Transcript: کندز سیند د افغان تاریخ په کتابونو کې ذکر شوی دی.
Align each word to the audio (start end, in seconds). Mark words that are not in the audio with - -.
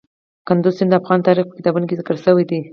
کندز 0.47 0.73
سیند 0.77 0.89
د 0.91 0.95
افغان 0.99 1.19
تاریخ 1.27 1.45
په 1.47 1.55
کتابونو 1.59 1.87
کې 1.87 1.99
ذکر 1.99 2.15
شوی 2.25 2.43
دی. 2.49 2.59